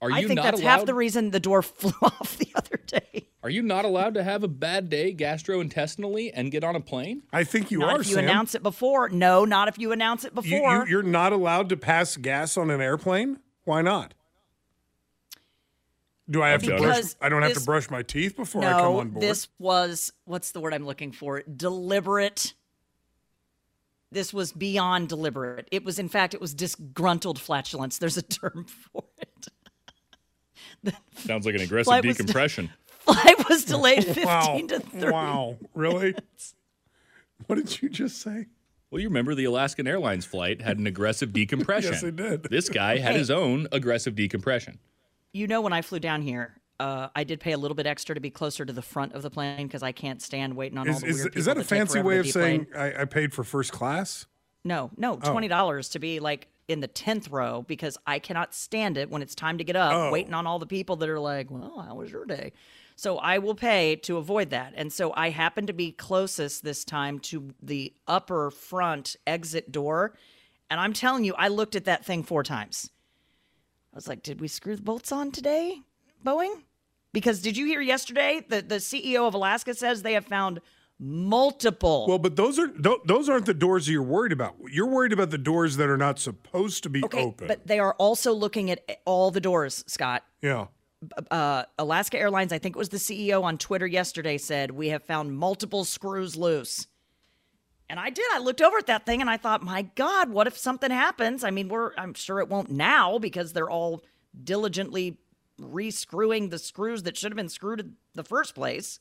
[0.00, 2.80] Are you I think that's allowed, half the reason the door flew off the other
[2.86, 3.27] day.
[3.42, 7.22] Are you not allowed to have a bad day gastrointestinally and get on a plane?
[7.32, 8.00] I think you not are.
[8.00, 8.24] if you Sam.
[8.24, 9.08] announce it before.
[9.10, 10.84] No, not if you announce it before.
[10.84, 13.38] you, you're not allowed to pass gas on an airplane.
[13.64, 14.14] Why not?
[16.28, 16.80] Do I have to brush?
[16.96, 19.22] Because I don't have to brush my teeth before I come on board.
[19.22, 21.42] this was what's the word I'm looking for?
[21.42, 22.54] Deliberate.
[24.10, 25.68] This was beyond deliberate.
[25.70, 27.98] It was, in fact, it was disgruntled flatulence.
[27.98, 30.94] There's a term for it.
[31.16, 32.70] Sounds like an aggressive Flight was- decompression.
[33.08, 34.60] Flight was delayed 15 wow.
[34.68, 35.12] to 30.
[35.12, 35.56] Wow.
[35.74, 36.14] Really?
[37.46, 38.46] what did you just say?
[38.90, 41.92] Well, you remember the Alaskan Airlines flight had an aggressive decompression.
[41.92, 42.44] Yes, it did.
[42.44, 44.78] This guy had his own aggressive decompression.
[45.32, 48.14] You know, when I flew down here, uh, I did pay a little bit extra
[48.14, 50.88] to be closer to the front of the plane because I can't stand waiting on
[50.88, 53.34] all the is, weird is that a take fancy way of saying I, I paid
[53.34, 54.26] for first class?
[54.64, 55.32] No, no, Oh.
[55.32, 59.22] twenty dollars to be like in the tenth row because I cannot stand it when
[59.22, 60.12] it's time to get up, Oh.
[60.12, 62.52] waiting on all the people that are like, "Well, how was your day?"
[62.98, 66.84] So I will pay to avoid that, and so I happen to be closest this
[66.84, 70.14] time to the upper front exit door,
[70.68, 72.90] and I'm telling you, I looked at that thing four times.
[73.92, 75.80] I was like, "Did we screw the bolts on today,
[76.26, 76.64] Boeing?"
[77.12, 80.60] Because did you hear yesterday that the CEO of Alaska says they have found
[80.98, 84.56] multiple Well, but those are tho- those aren't the doors you're worried about.
[84.72, 87.46] You're worried about the doors that are not supposed to be Okay, open.
[87.46, 90.24] but they are also looking at all the doors, Scott.
[90.42, 90.66] yeah.
[91.30, 95.04] Uh, Alaska Airlines, I think it was the CEO on Twitter yesterday, said we have
[95.04, 96.86] found multiple screws loose.
[97.90, 98.24] And I did.
[98.32, 101.42] I looked over at that thing and I thought, my God, what if something happens?
[101.42, 104.04] I mean, we're I'm sure it won't now because they're all
[104.44, 105.18] diligently
[105.60, 109.00] rescrewing the screws that should have been screwed in the first place.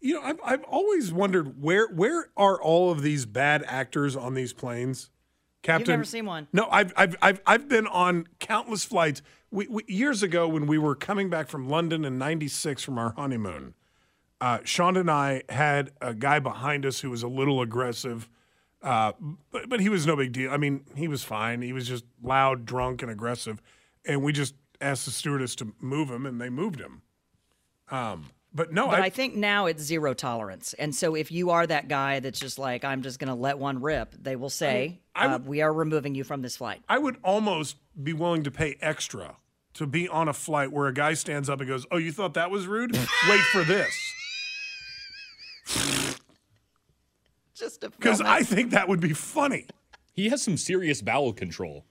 [0.00, 4.34] You know, I've, I've always wondered where where are all of these bad actors on
[4.34, 5.10] these planes?
[5.62, 6.46] Captain, never seen one.
[6.52, 9.22] No, I've I've I've, I've been on countless flights.
[9.54, 13.12] We, we, years ago, when we were coming back from London in '96 from our
[13.12, 13.74] honeymoon,
[14.40, 18.28] uh, Sean and I had a guy behind us who was a little aggressive,
[18.82, 19.12] uh,
[19.52, 20.50] but but he was no big deal.
[20.50, 21.62] I mean, he was fine.
[21.62, 23.62] He was just loud, drunk, and aggressive,
[24.04, 27.02] and we just asked the stewardess to move him, and they moved him.
[27.92, 30.74] Um, but no, But I, I think now it's zero tolerance.
[30.74, 33.58] And so if you are that guy that's just like, I'm just going to let
[33.58, 36.80] one rip, they will say, I uh, would- we are removing you from this flight.
[36.88, 39.36] I would almost be willing to pay extra
[39.74, 42.34] to be on a flight where a guy stands up and goes, "Oh, you thought
[42.34, 42.92] that was rude?
[43.28, 43.94] Wait for this."
[47.54, 48.20] Just to Because.
[48.20, 49.66] I think that would be funny.
[50.12, 51.84] He has some serious bowel control.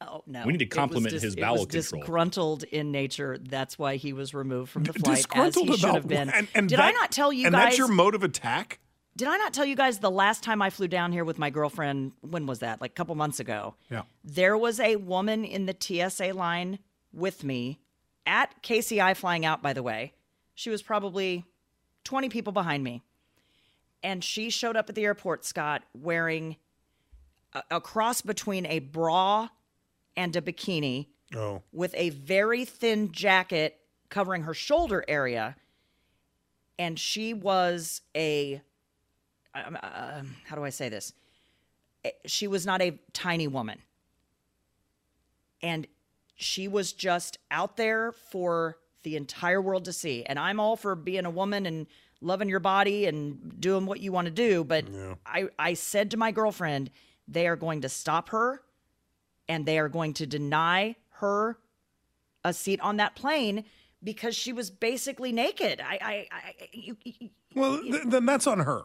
[0.00, 0.44] Oh no!
[0.46, 2.00] We need to It was compliment dis- his it bowel was control.
[2.02, 3.36] Disgruntled in nature.
[3.40, 5.18] That's why he was removed from the flight.
[5.18, 6.30] as Disgruntled he should about have been.
[6.30, 7.64] And, and Did that- I not tell you and guys?
[7.64, 8.78] that's your mode of attack?
[9.16, 11.50] did I not tell you guys the last time I flew down here with my
[11.50, 12.12] girlfriend?
[12.20, 12.80] When was that?
[12.80, 13.74] Like a couple months ago.
[13.90, 14.02] Yeah.
[14.22, 16.78] There was a woman in the TSA line
[17.12, 17.80] with me
[18.26, 19.62] at KCI flying out.
[19.62, 20.14] By the way,
[20.54, 21.44] she was probably
[22.04, 23.02] twenty people behind me,
[24.02, 26.56] and she showed up at the airport, Scott, wearing
[27.52, 29.48] a, a cross between a bra
[30.16, 35.56] and a bikini Oh, with a very thin jacket covering her shoulder area.
[36.78, 38.62] And she was a,
[39.54, 41.12] um, uh, how do I say this?
[42.04, 43.80] Eh, She was not a tiny woman.
[45.60, 45.86] And
[46.40, 50.22] she was just out there for the entire world to see.
[50.24, 51.88] And I'm all for being a woman and
[52.20, 54.62] loving your body and doing what you want to do.
[54.62, 54.84] But
[55.26, 56.90] I, I said to my girlfriend,
[57.26, 58.62] they are going to stop her
[59.48, 61.58] and they are going to deny her
[62.44, 63.64] a seat on that plane
[64.02, 65.80] because she was basically naked.
[65.80, 68.82] I, I, I you, you, well, th- then that's on her.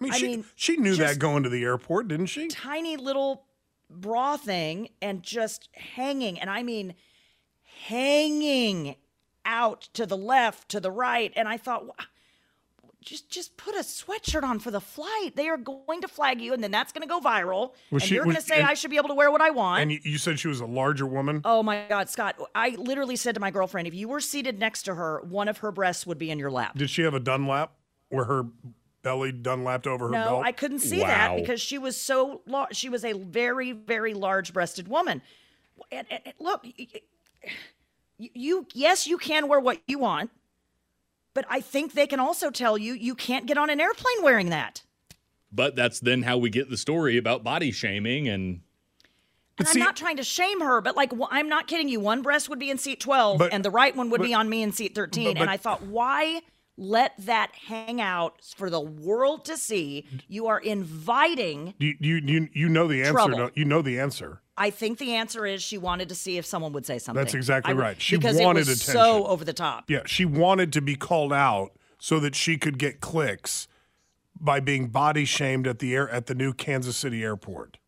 [0.00, 2.48] I mean, I she mean, she knew that going to the airport, didn't she?
[2.48, 3.44] tiny little
[3.90, 6.94] bra thing and just hanging, and I mean,
[7.86, 8.96] hanging
[9.44, 11.84] out to the left, to the right, and I thought,
[13.00, 15.30] just just put a sweatshirt on for the flight.
[15.36, 18.08] They are going to flag you, and then that's going to go viral, Was and
[18.08, 19.80] she- you're going to say and- I should be able to wear what I want.
[19.82, 21.40] And you, you said she was a larger woman.
[21.44, 22.36] Oh my God, Scott!
[22.54, 25.58] I literally said to my girlfriend, if you were seated next to her, one of
[25.58, 26.76] her breasts would be in your lap.
[26.76, 27.72] Did she have a Dunlap
[28.10, 28.44] where her
[29.08, 30.42] belly Dunlapped over her No, belt?
[30.44, 32.76] I couldn't see that because she was so large.
[32.76, 35.22] She was a very, very large-breasted woman.
[35.90, 37.00] And, and- and look, y- y-
[38.18, 40.30] you, you, yes, you can wear what you want,
[41.32, 44.50] but I think they can also tell you you can't get on an airplane wearing
[44.50, 44.82] that.
[45.50, 48.60] But that's then how we get the story about body shaming and
[49.56, 52.00] And I'm not trying to shame her, but like wh- I'm not kidding you.
[52.00, 54.34] One breast would be in seat 12, But- and the right one would but- be
[54.34, 55.34] on me in seat 13.
[55.34, 56.42] but- and I thought, why
[56.78, 60.06] let that hang out for the world to see?
[60.28, 61.74] You are inviting.
[61.78, 63.12] You, you you you know the answer.
[63.12, 63.36] Trouble.
[63.36, 64.40] don't- You know the answer.
[64.56, 67.22] I think the answer is she wanted to see if someone would say something.
[67.22, 68.00] That's exactly I- right.
[68.00, 68.92] She because wanted it was attention.
[69.02, 69.90] so over the top.
[69.90, 73.66] Yeah, she wanted to be called out so that she could get clicks
[74.40, 77.78] by being body shamed at the air at the new Kansas City airport.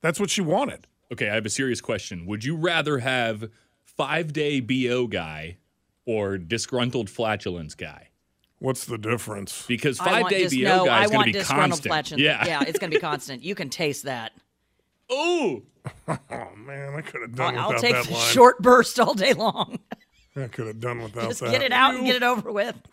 [0.00, 0.86] That's what she wanted.
[1.12, 2.24] Okay, I have a serious question.
[2.26, 3.50] Would you rather have
[3.82, 5.56] five day BO guy
[6.04, 8.08] or disgruntled flatulence guy?
[8.60, 9.64] What's the difference?
[9.66, 11.86] Because five want day dis- BO no, guy I is going to be constant.
[11.86, 12.22] flatulence.
[12.22, 13.42] Yeah, yeah, it's going to be constant.
[13.44, 14.32] You can taste that.
[15.10, 15.62] Oh,
[16.08, 18.32] oh man, I could have done I'll without take that the line.
[18.32, 19.78] short burst all day long.
[20.36, 21.28] I could have done without that.
[21.28, 21.50] Just that.
[21.52, 22.76] get it out and get it over with.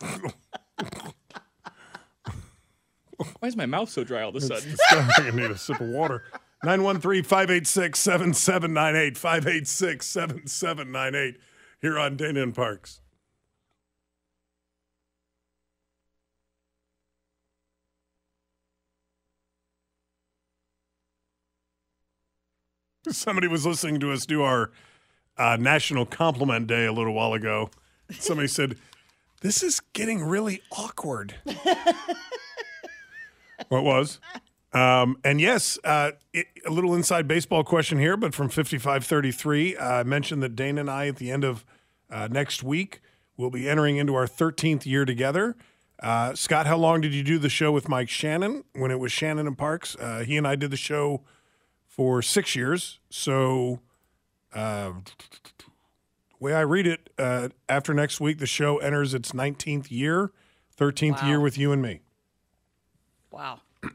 [3.40, 4.76] Why is my mouth so dry all of a sudden?
[4.90, 6.24] I need a sip of water.
[6.64, 9.16] 913 586 7798.
[9.18, 11.40] 586 7798
[11.80, 13.00] here on Dana and Parks.
[23.10, 24.70] Somebody was listening to us do our
[25.38, 27.70] uh, National Compliment Day a little while ago.
[28.10, 28.76] Somebody said,
[29.42, 31.36] This is getting really awkward.
[33.68, 34.18] what was?
[34.72, 39.84] Um, and yes, uh, it, a little inside baseball question here, but from 5533, uh,
[39.84, 41.64] I mentioned that Dana and I, at the end of
[42.10, 43.00] uh, next week,
[43.36, 45.54] will be entering into our 13th year together.
[46.02, 49.12] Uh, Scott, how long did you do the show with Mike Shannon when it was
[49.12, 49.94] Shannon and Parks?
[49.96, 51.22] Uh, he and I did the show
[51.96, 52.98] for six years.
[53.08, 53.80] So,
[54.54, 54.92] uh,
[56.28, 60.30] the way I read it, uh, after next week, the show enters its 19th year,
[60.76, 61.28] 13th Wow.
[61.28, 62.00] year with you and me.
[63.30, 63.60] Wow.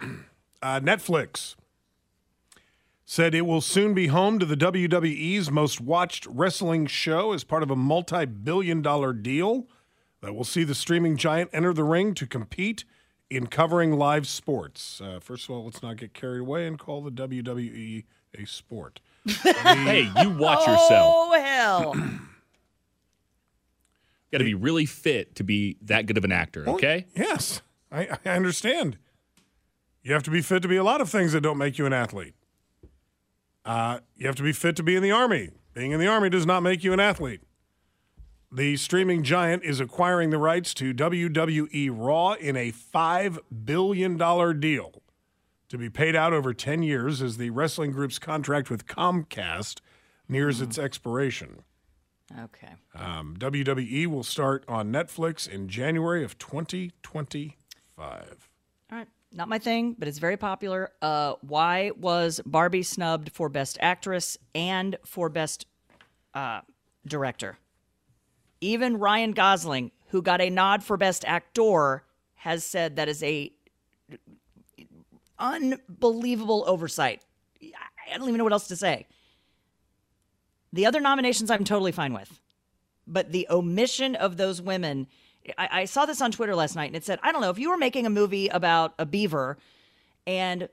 [0.63, 1.55] Uh, Netflix
[3.03, 7.63] said it will soon be home to the WWE's most watched wrestling show as part
[7.63, 9.65] of a multi billion dollar deal
[10.21, 12.85] that will see the streaming giant enter the ring to compete
[13.31, 14.99] in covering live sports.
[15.01, 18.03] Uh, first of all, let's not get carried away and call the WWE
[18.37, 18.99] a sport.
[19.25, 21.13] hey, you watch yourself.
[21.15, 21.93] Oh hell!
[24.31, 26.63] Got to be really fit to be that good of an actor.
[26.65, 27.05] Well, Okay.
[27.15, 28.97] Yes, I, I understand.
[30.03, 31.85] You have to be fit to be a lot of things that don't make you
[31.85, 32.33] an athlete.
[33.63, 35.49] Uh, you have to be fit to be in the army.
[35.73, 37.41] Being in the army does not make you an athlete.
[38.53, 44.17] The streaming giant is acquiring the rights to WWE Raw in a $5 billion
[44.59, 45.01] deal
[45.69, 49.79] to be paid out over 10 years as the wrestling group's contract with Comcast
[50.27, 51.61] nears its expiration.
[52.37, 52.73] Okay.
[52.93, 57.55] Um, WWE will start on Netflix in January of 2025.
[57.97, 59.07] All right.
[59.31, 60.91] Not my thing, but it's very popular.
[61.01, 65.67] Uh, why was Barbie snubbed for Best Actress and for Best
[66.33, 66.59] uh,
[67.07, 67.57] Director?
[68.61, 72.03] Even Ryan Gosling, who got a nod for Best Actor,
[72.35, 73.51] has said that is a
[75.39, 77.23] unbelievable oversight.
[77.61, 79.07] I don't even know what else to say.
[80.73, 82.39] The other nominations I'm totally fine with.
[83.07, 85.07] But the omission of those women,
[85.57, 87.59] I, I saw this on Twitter last night and it said, I don't know, if
[87.59, 89.57] you were making a movie about a beaver
[90.27, 90.69] and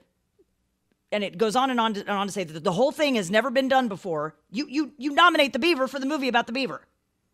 [1.11, 3.15] and it goes on and on to, and on to say that the whole thing
[3.15, 6.47] has never been done before, you you you nominate the beaver for the movie about
[6.47, 6.83] the beaver.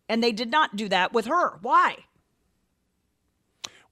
[0.07, 1.57] And they did not do that with her.
[1.61, 1.97] Why?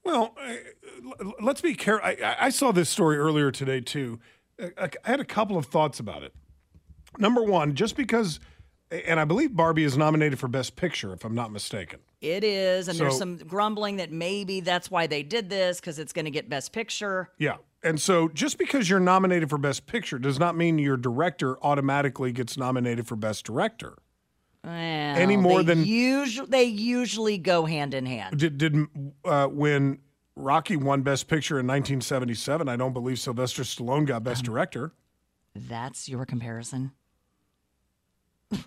[0.04, 2.06] Well, uh, let's be careful.
[2.08, 4.20] I, I- saw this story earlier today, too.
[4.62, 6.34] Uh, I I had a couple of thoughts about it.
[7.18, 8.40] Number one, just because,
[8.92, 12.00] and I believe Barbie is nominated for Best Picture, if I'm not mistaken.
[12.22, 16.14] It is, and there's some grumbling that maybe that's why they did this because it's
[16.14, 17.30] going to get Best Picture.
[17.38, 17.58] Yeah.
[17.84, 22.32] And so just because you're nominated for Best Picture does not mean your director automatically
[22.32, 23.98] gets nominated for Best Director.
[24.66, 28.38] Any more they than- usually they usually go hand in hand.
[28.40, 28.76] Did, did
[29.26, 30.00] uh, when
[30.36, 34.94] Rocky won Best Picture in 1977, I don't believe Sylvester Stallone got Best Director.
[35.56, 36.92] That's your comparison.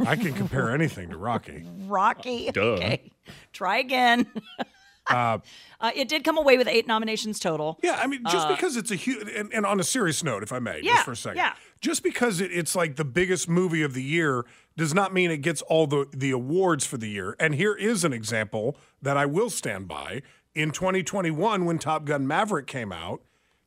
[0.05, 1.65] I can compare anything to Rocky.
[1.87, 2.51] Rocky.
[2.53, 2.61] Duh.
[2.61, 3.11] Okay.
[3.53, 4.27] Try again.
[5.09, 5.39] Uh,
[5.79, 7.79] Uh, it did come away with eight nominations total.
[7.83, 10.43] Yeah, I mean, just Uh, because it's a huge, and, and on a serious note,
[10.43, 11.53] if I may, Yeah, just for a second, yeah.
[11.83, 14.47] just because it, it's like the biggest movie of the year
[14.77, 17.35] does not mean it gets all the the awards for the year.
[17.41, 20.23] And here is an example that I will stand by.
[20.55, 23.23] In 2021, when Top Gun Maverick came out,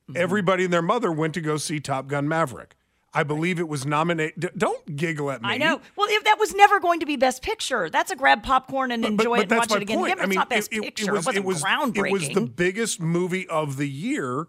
[0.10, 0.18] Mm-hmm.
[0.24, 2.76] everybody and their mother went to go see Top Gun Maverick.
[3.14, 4.40] I believe it was nominated.
[4.40, 5.50] d- Don't giggle at me.
[5.50, 5.82] I know.
[5.96, 9.06] Well, if that was never going to be Best Picture, that's a grab popcorn and
[9.06, 10.00] enjoy it and watch it again.
[10.00, 10.14] point.
[10.14, 11.10] But I it's mean, not Best it, it- Picture.
[11.10, 12.08] It was, wasn't was, groundbreaking.
[12.08, 14.48] It was the biggest movie of the year,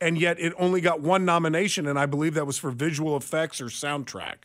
[0.00, 3.60] and yet it only got one nomination, and I believe that was for visual effects
[3.60, 4.44] or soundtrack.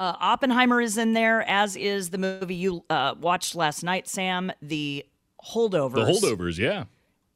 [0.00, 4.50] Uh, Oppenheimer is in there, as is the movie you uh, watched last night, Sam,
[4.62, 5.04] The
[5.44, 5.94] Holdovers.
[5.94, 6.84] The holdovers, yeah.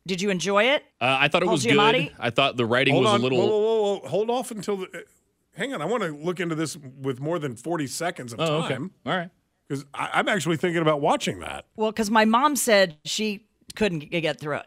[0.07, 0.83] Did you enjoy it?
[1.01, 2.09] Uh, I thought it Paul was Giamatti?
[2.09, 2.17] good.
[2.19, 3.39] I thought the writing Hold was on, a little.
[3.39, 4.09] whoa, whoa, whoa, whoa.
[4.09, 4.79] hold off until.
[4.79, 5.01] The, uh,
[5.57, 8.63] hang on, I want to look into this with more than forty seconds of Oh,
[8.65, 8.75] okay.
[8.75, 8.91] time.
[9.07, 9.31] All right,
[9.69, 11.67] because I'm actually thinking about watching that.
[11.77, 13.47] Well, because my mom said she
[13.77, 14.67] couldn't g- get through it.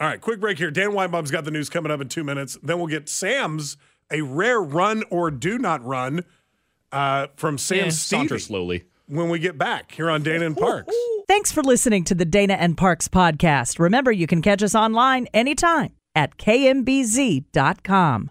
[0.00, 0.70] All right, quick break here.
[0.70, 2.58] Dan Weinbaum's got the news coming up in two minutes.
[2.62, 3.76] Then we'll get Sam's
[4.10, 6.24] a rare run or do not run
[6.92, 8.84] uh, from Sam Eh, Stevie saunter slowly.
[9.06, 10.94] when we get back here on Dana and Parks.
[11.26, 13.78] Thanks for listening to the Dana and Parks podcast.
[13.78, 18.30] Remember, you can catch us online anytime at kmbz.com.